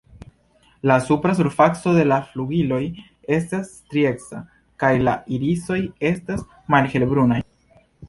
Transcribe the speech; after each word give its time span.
La 0.81 0.99
supra 1.07 1.35
surfaco 1.39 1.93
de 1.97 2.05
la 2.13 2.17
flugiloj 2.31 2.81
estas 3.39 3.71
strieca, 3.75 4.43
kaj 4.85 4.93
la 5.05 5.17
irisoj 5.39 5.81
estas 6.15 6.45
malhelbrunaj. 6.77 7.43